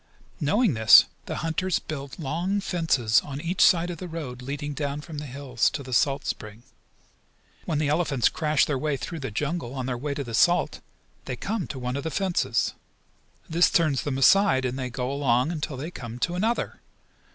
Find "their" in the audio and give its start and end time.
8.65-8.79, 9.85-9.99